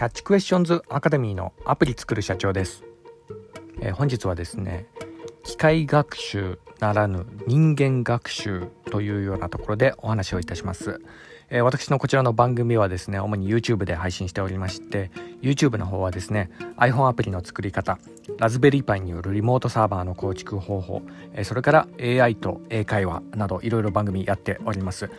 [0.00, 2.84] キャッチクエスチョンズアカデミーのアプリ作る社長です、
[3.82, 4.86] えー、本日はですね
[5.44, 11.02] 機械学習ならぬ人間学習というようなところでお話をいたします、
[11.50, 15.10] えー、私のこちらの番組はですね主に YouTube で配信しておりまして
[15.42, 17.98] YouTube の方はですね iPhone アプリの作り方
[18.38, 21.02] ラズベリーパイによるリモートサーバーの構築方法、
[21.42, 25.10] それから AI と英会話などいろいろ番組やっております、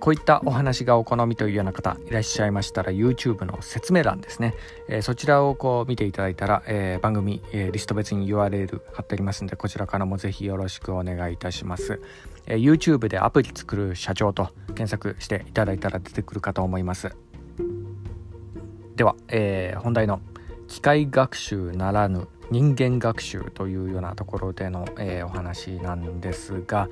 [0.00, 4.54] こういったお話がお好みというような方いらっしゃいましたら YouTube の説明欄ですね、
[5.02, 6.62] そちらをこう見ていただいたら、
[7.00, 12.00] 番組、リスト別に URL 貼ってありますのでこちらからもぜひよろしくお願いいたします、
[12.46, 17.27] YouTube でアプリ作る社長と検索していただいたら出てくるかと思います。
[18.98, 20.20] では、えー、本題の
[20.66, 26.88] 機械学習ならぬ人間学習というようなところでの、えー、お話なんですが、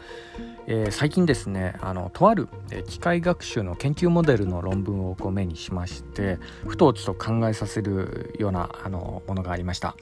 [0.69, 2.49] えー、最近ですねあのとある、
[2.87, 9.97] 機械学習の研究モデルの論文をこう目にしましてふとちょっと考えさせるようなあのものがありました。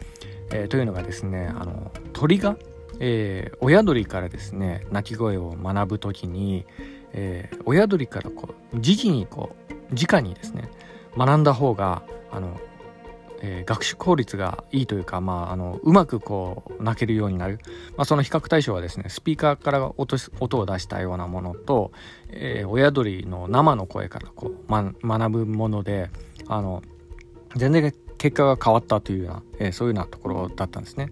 [0.53, 2.59] えー、というのがですねあの鳥が、
[3.01, 6.67] え、親鳥からですね鳴き声を学ぶ時に、
[7.15, 10.69] え、親鳥からこう時期にこう直にですね
[11.17, 12.59] 学んだ方があの
[13.47, 17.61] えー、学習効率がいいというか、まあ、あのうまくこう泣けるようになる、
[17.95, 21.93] まあ、その比較対象はですねスピーカーから音音を出したようなものと、
[22.31, 26.09] えー、親鳥の生の声からこう、ま、学ぶもので
[26.49, 26.83] あの
[27.55, 31.11] 全然結果が変わったというような、えー、そういうようなところだったんですね。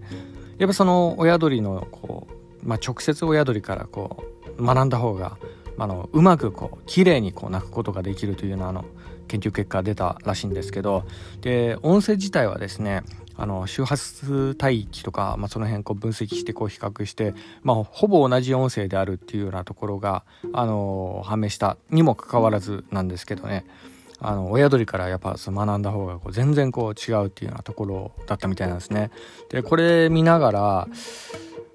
[0.57, 2.27] やっぱその親鳥のこ
[2.63, 4.23] う、まあ、直接親鳥からこ
[4.57, 5.37] う学んだ方が
[5.77, 8.85] あのうまくこう綺麗にこう鳴くことができるというようなあの
[9.27, 11.05] 研究結果が出たらしいんですけど
[11.41, 13.03] で音声自体はですね
[13.35, 23.65] あの周波数帯域とか、まあ、その辺こう分析してこう比較して、まあ、ほぼ同じ音声であるっていうようなところが、あの判明したにもかかわらずなんですけどね
[24.19, 29.11] あの親鳥からやっぱ学んだ方がこう全然こう違うっていうようなところだったみたいなんですね。
[29.49, 30.87] でこれ見ながら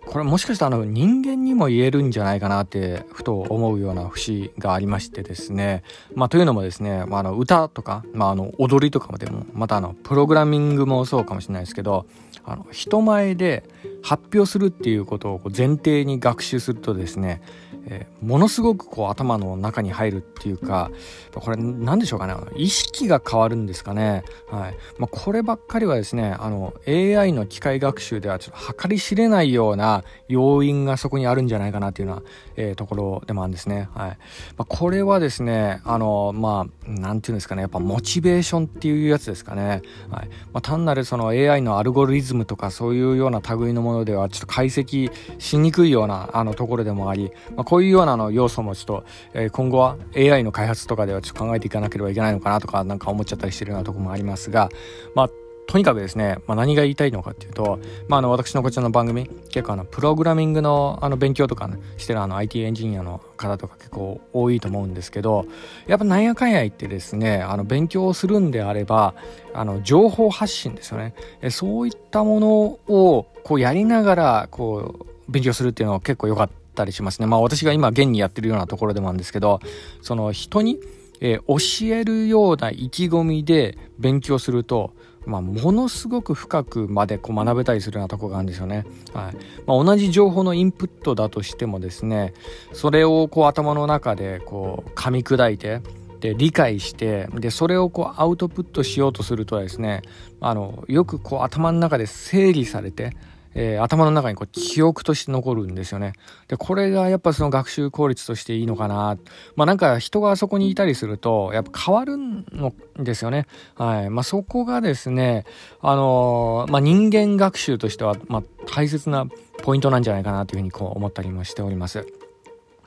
[0.09, 5.83] これもしかしたらあの人間にも言えるんじゃないかなってふと思うような節がありましてですね。
[6.15, 12.07] まあというのもですね、まあ、あの歌とか、まあ、あの踊りとかでもまたあのプログラミングもそうかもしれないですけど
[12.45, 13.69] あの人前で
[14.03, 17.43] 発表するっていうことを前提に学習するとですね
[17.89, 20.91] えー、ものすごくこう頭の中に入るっていうか
[21.35, 24.77] これ何でしょうかね意識が変わるんですかね、はい。
[24.99, 32.23] まあ、こればっかりはですねあの AI の機械学習ではちょっと計り知れないような要因がそこにあるんじゃないかなっていうような、
[32.57, 34.11] えー、ところでもあるんですね、はい。
[34.11, 34.17] ま
[34.59, 40.29] あ、これはですねあのまあ何て言うんですかねやっぱモチベーションっていうやつですかね、はい。
[40.53, 54.69] まあ、単なるその AI のアルゴリズムとかそういうような類のものではちょっと解析しにくいようなあのところでもあり、まあ、こうういうようなの要素もちょっと、えー、今後は AI の開発とかではちょっと考えていかなければいけないのかなとかなんか思っちゃったりしてるようなとこもありますが、
[55.15, 55.31] まあ
[55.69, 57.79] とにかくですね、まあ、何が言いたいのかっていうと、
[58.09, 65.45] まあ、あの私のこちらの番組結構あのプログラミングのあの勉強とか、ね、してるあの IT エンジニアの方とか結構多いと思うんですけど
[65.87, 69.15] やっぱなんやかんや言ってですねあの勉強をするんであれば
[69.53, 71.15] あの情報発信ですよね。
[71.43, 72.49] えそういったもの
[72.89, 77.27] をこうやりながらこう勉強するっていうのは結構良かったたりしますね。
[77.27, 79.61] まあ私が今現にやってるようなところでもあるんですけど、
[80.01, 80.79] その人に、
[81.21, 84.93] えー、教えるような意気込みで勉強すると、
[85.27, 88.87] まあ、ものすごく深くまでこう学べたりするようなとこがあるんですよね。
[89.13, 89.37] はい
[89.67, 92.33] まあ、同じ情報のインプットだとしてもですね
[92.73, 95.83] それをこう頭の中でこう噛み砕いて
[96.21, 100.03] で理解してでそれをこうアウトプットしようとするとですね
[100.41, 103.17] あのよくこう頭の中で整理されて
[103.55, 106.13] えー、頭の中にこう記憶として残るんですよね。
[106.49, 109.19] で、これがやっぱその学習効率としていいのかな。
[109.57, 113.47] まあなんか人があそこにいたりすると、やっぱ変わるのですよね。
[113.75, 114.11] はい。
[114.11, 115.45] まあそこがですね、
[115.81, 119.27] あのー、まあ人間学習としては、まあ大切な
[119.63, 122.07] ポイントなんじゃないかなというふうにこう思ったりもしております。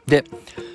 [0.07, 0.23] で、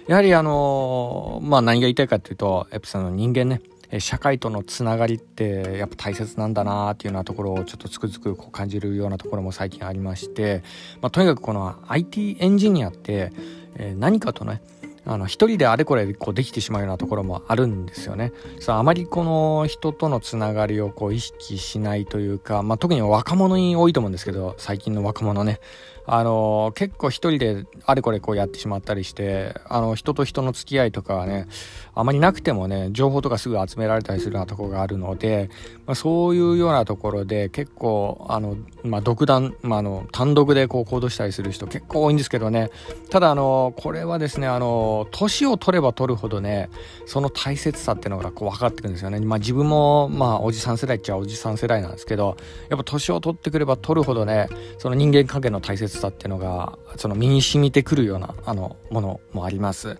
[0.07, 3.61] やはりあのー、まあ何が言いたいかというと、やっぱその人間ね、
[4.01, 10.63] 社会とのつながりってやっぱ大切なんだなっていうようなところをちょっとつくづくこう感じるようなところも最近ありまして、
[11.01, 13.33] まあ、とにかくこの IT エンジニアって、
[13.79, 14.63] え、何かとね
[15.07, 18.33] あの一人であれこれこうできてしまうようなところもあるんですよね。
[18.61, 25.61] さああまりこの人とのつながりをこう意識しないというか、まあ、特に若者に多いと思うんですけど最近の若者ね
[26.09, 31.49] あの結構一人であれこれこうやってしまったりしてあの人と人の付き合いとかはね
[31.95, 35.51] あまりなくてもね情報とかすぐ集められたりするようなところがあるので、
[35.85, 42.71] まあ、そういうようなところで結構あの、まあ、独断、まあ、あの単独でこう行動したりする人結構多いんですけどね
[43.11, 46.71] ただあのこれはですねあの年を取れば取るほどね
[47.05, 49.21] その大切さっていうのがこう分かってくるんですよね。
[49.21, 52.37] まあ自分もまあおじさん世代っちゃおじさん世代なんですけど
[52.71, 54.49] やっぱ年を取ってくれば取るほどね
[54.79, 59.99] その人間関係の大切さっていうのがその身に染みてくるようなあのものもあります、はい。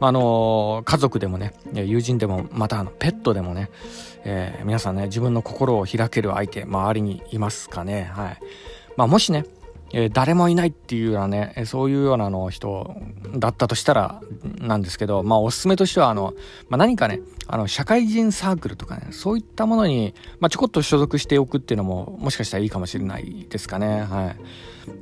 [0.00, 3.70] まあ、あの家族でもね友人でもまたあのペットでもね、
[4.24, 8.10] えー、皆さんね自分の心を開ける相手周りにいますかね。
[8.14, 8.38] はい。
[8.96, 9.44] まあ、もしね
[9.92, 12.96] え、誰もいないっていうようなね、えそういうようなの人
[13.36, 14.20] だったとしたら
[14.58, 16.34] なんですけど、まあおすすめとしてはあの、
[16.68, 24.02] まあ、何かね、あの社会人サークルとかね、そういったものに、まあ、ちょこっと所属しておくっていうのももしかしたらいいかもしれないですかね。
[24.02, 24.36] はい。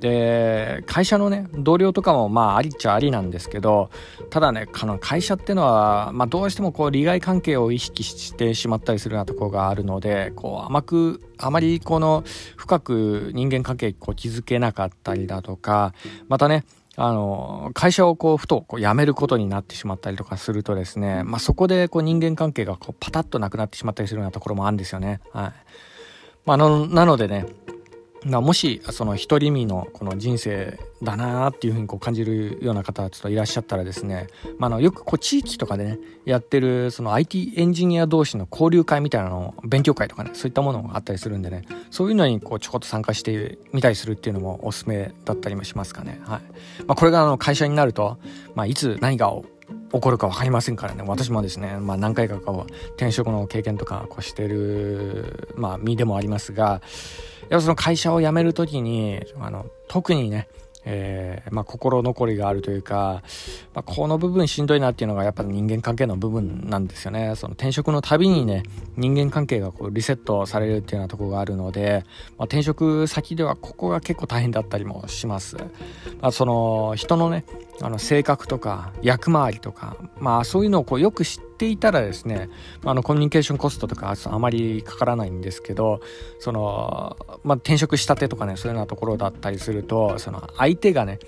[0.01, 3.91] で、会社のね、同僚とかもまあありっちゃありなんですけど、
[4.31, 12.25] ただね、あの会社ってのは、まあどうしてもこう利害関係を意識してしまったりするようなところがあるので、こう甘く、あまりこの
[12.57, 15.95] 深く人間関係こう築けなかったりだとか、
[16.29, 16.65] またね、
[16.97, 25.21] あの、会社をこう、ふとこう辞めることになってしまったりとかするとですね、まあ、そこでこう人間関係がこうパタッとなくなってしまったりするようなところもあるんですよね。
[25.33, 25.53] はい。
[26.45, 27.47] まあ、のなのでね、
[28.25, 34.29] まもしその独り身のこの人生だなっていうふうにこう感じるような方ちょっといらっしゃったらですね、
[34.59, 46.21] まあ、のよくこう地域とかでねやってるその IT エンジニア同士の交流会みたいなの勉強会とかねそういったものがあったりするんでねそういうのにこうちょこっと参加してみたりするっていうのもおすすめだったりもしますかね。
[46.25, 46.41] はい
[46.87, 48.19] まあ、これがあの会社になると、
[48.55, 49.33] まあ、いつ何が
[49.93, 56.81] 起こるか分かりませんからね私もですね、まあ、何回かこう転職の経験とかこうしてる、まあ、身でもありますが
[57.51, 60.49] やっぱその会社を辞める時にあの特にね
[60.85, 63.23] えー、まあ、心残りがあるというか、
[63.75, 67.35] まあ、この部分しんどいなっていうのがやっぱ人間関係の部分なんですよね。
[67.37, 68.63] その転職のたびにね、
[68.97, 72.05] 人間関係がこうリセットされるっていうようなところがあるので、
[72.39, 75.57] まあ、転職先ではここが結構大変だったりもします。
[76.21, 77.45] まあ、その人のね、
[77.83, 82.51] あの性格とか役回りとか、まあそういうのをこうよく知っていたらですね、
[82.85, 86.01] あのコミュニケーションコストとかあまりかからないんですけど、
[86.39, 91.19] その、まあ転職したてとかね、そういうようなところだったりすると、その相手がね、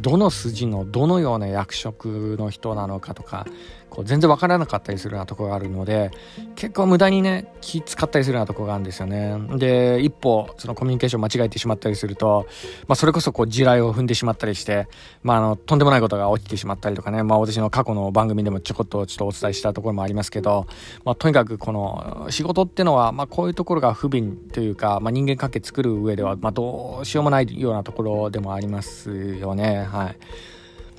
[0.00, 3.46] どの筋のどのような役職の人なのかとか、
[3.90, 6.10] こう全然わからなかったりするようなところがあるので
[6.56, 9.36] 結構無駄にね気使ったりするようなところがあるんですよね。
[9.56, 12.46] で一歩そのコミュニケーション間違えてしまったりすると、
[12.86, 14.88] まあ、それこそこう地雷を踏んでしまったりして、
[15.22, 20.66] まあ、あのとんでもないことが起きてしまったりとかね、まあ、私の過去の番組でもちょこっとちょっとお伝えしたところもありますけど、
[21.04, 29.84] まあ、とにかくこの仕事っていうのは、まあ、こういうところが不憫というか、まあ、人間関係作る上では、まあ、どうしようもないようなところでもありますよね。
[29.84, 30.16] はい。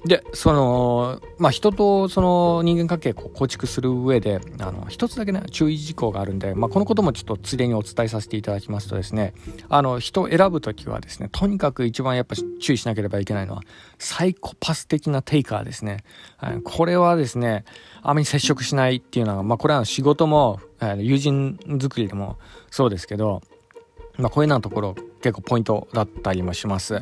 [0.05, 9.33] で、その、まあ、人とその人間関係を構築する上で、あの、一つだけね、注意事項があるんで、まあ、このこともちょっとついでにお伝えさせていただきますとですね、
[9.67, 13.61] あの、人を選ぶときはですね、とにかく一番やっぱ注意しなければいけないのは、
[13.97, 16.03] サイコパス的なテイカーですね。
[16.37, 17.65] はい、これはですね、
[18.01, 20.59] あまり接触しないっていうのは、まあ、これは仕事も、
[20.97, 22.37] 友人作りでも
[22.71, 23.41] そうですけど、
[24.17, 27.01] まあ、こういうようなところ結構ポイントだったりもします。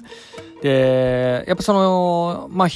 [0.62, 2.68] で、やっぱその、まあ、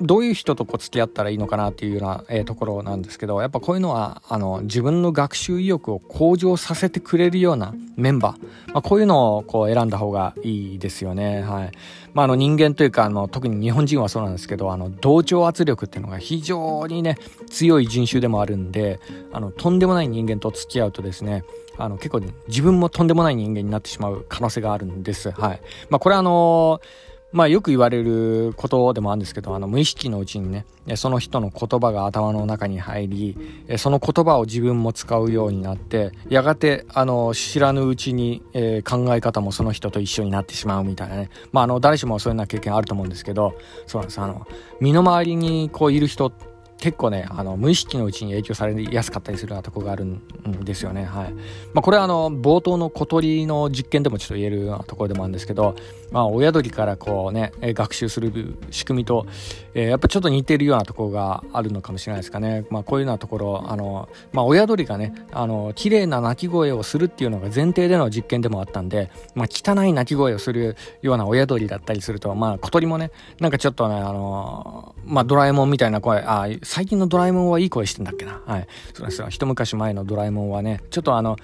[0.00, 11.42] どういう人とこう付き合ったらいいのかなっていうような、えー、ところなんですけどやっぱこういうのはあの自分の学習意欲を向上させてくれるようなメンバー、まあ、こういうのをこう選んだ方がいいですよね。
[11.42, 11.72] はい
[12.14, 19.00] まあ、あの人間というかあの特に日本人はそうなんですけどあの同調圧力っていうのが非常にね強い人種でもあるんで
[19.32, 21.44] あのとんでもない人間と付き合うとですね
[21.78, 25.30] あの結構、ね、自分もとんでもない人間になってしまう可能性があるんです。
[25.30, 25.60] はい。
[25.88, 30.64] まあこれはあのーまあよく言われることでもあるんですけど、あの無意識のうちにね、
[30.96, 33.36] その人の言葉が頭の中に入り、
[33.76, 41.28] その言葉を自分も使うようになって、やがてあの知らぬうちに、えー、考え方もその人と一緒になってしまうみたいなね。
[41.52, 44.20] まああの誰しもそういうような経験あると思うんですけど、そうなんです。
[44.20, 44.46] あの、
[44.80, 46.32] 身の回りにこういる人
[46.80, 50.20] 結構ね、あの、無意識のうちに影響されやすかったりするようなとこがあるん
[50.64, 51.04] ですよね。
[51.04, 51.32] はい。
[51.74, 55.74] まあ、これはあの、冒頭の小鳥の実験でもちょっと言えるようなところでもあるんですけど、
[56.12, 59.26] まあ、親鳥からこうね、学習する仕組みと、
[59.74, 62.64] えー、やっぱちょっと似てるようなところがあるのかもしれないですかね。
[62.70, 78.42] まあ、こういうようなところ、あの、まあ、親鳥がね、あの、綺麗な鳴き声をするっていうのが前提での実験でもあったんで、まあ、汚い鳴き声をするような親鳥だったりすると、まあ、小鳥もね、なんかちょっとね、あの、まあ、ドラえもんみたいな声、ああ、最近のドラえもんはいい声してんだっけな。
[78.44, 78.66] はい。
[78.92, 79.28] そうですよ。
[79.30, 81.36] 一昔前のドラえもんはね、ちょっとあの、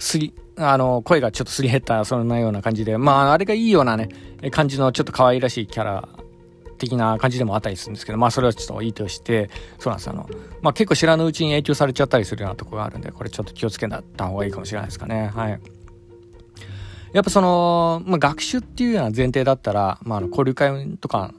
[0.00, 4.08] すり、あの、声がちょっとすり減った、そんなような感じで、まあ、あれがいいようなね、
[4.50, 6.08] 感じのちょっと可愛らしいキャラ
[6.78, 10.28] 的な感じでもあったりするんですけど、まあ、それはちょっといいとして、そうなんですあの、
[10.62, 15.30] まあ、結構知らぬうちに影響されちゃったりするようなとこがあるんで、これちょっと気をつけた方がいいかもしれないですかね。
[15.32, 15.60] はい。
[17.12, 21.32] やっぱその、まあ、学習っていうような前提だったら、まあ、あの交流会とか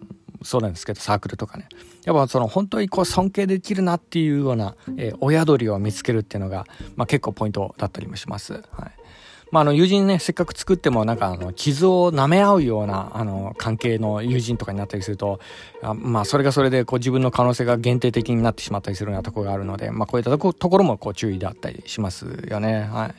[0.43, 1.67] そうなんですけどサークルとかね
[2.05, 8.53] やっぱその本当にこう尊敬できるなっていうような、えー、親鳥を見つけるっていうのが、まあ、結構ポイントだったりもします。
[8.53, 8.91] はい
[9.53, 15.39] まあ、あの友人ねせっかく作ってもなんかあの傷を舐め合うようなあの関係の友人とかになったりすると
[15.83, 22.79] あまあそれがそれでこう自分の可能性が限定的になってしまったりするようなところがあるので、まあ、こういったところもこう注意だったりしますよね。
[22.79, 22.89] はい。
[22.89, 23.13] ま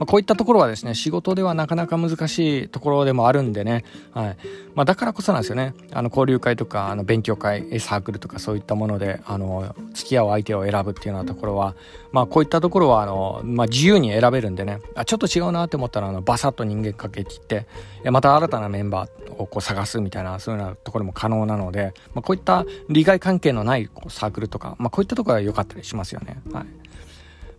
[0.00, 4.36] あ、こういったところはですね仕事ではなかなか難しいところでもあるんでね、はい。
[4.74, 5.72] まあ、だからこそなんですよね。
[5.92, 11.74] あの交流会とかあの勉強会サークルとかそういったものであの付き合う相手を選ぶっていうようなところは、
[12.12, 14.80] まあ、こういったところはあの、まあ、自由に選べるんでね。
[14.94, 17.66] あちょっと違うなって思ったらあのバサッと人間関係切って
[18.10, 26.40] また新たなメンバーをこう探すみたいなそういうようなところも可能なので、まあ、こういった利害関係のないこうサークルとか、まあ、こういったところは良かったりしますよね。
[26.52, 26.64] はい。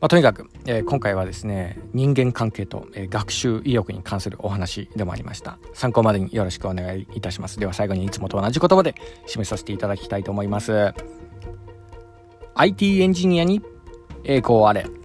[0.01, 5.57] まあ、とにかく、えー、今回はですね人間関係と、えー、学習意欲に関するお話でもありました。
[5.73, 7.59] 参考までによろしくお願いいたします。
[7.59, 8.95] では最後にいつもと同じ言葉で
[9.27, 10.93] 締めさせていただきたいと思います。
[12.55, 13.61] IT エンジニアに
[14.23, 14.98] 栄光あれ。